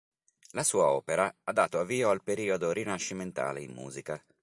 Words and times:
La 0.53 0.63
sua 0.63 0.87
opera 0.89 1.31
ha 1.43 1.51
dato 1.51 1.77
avvio 1.77 2.09
al 2.09 2.23
periodo 2.23 2.71
rinascimentale 2.71 3.61
in 3.61 3.71
musica. 3.71 4.19